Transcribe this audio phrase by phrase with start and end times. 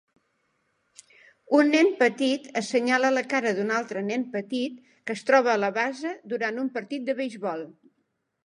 [1.57, 5.71] Un nen petit assenyala la cara d'un altre nen petit que es troba a la
[5.79, 7.67] base durant un partit de beisbol.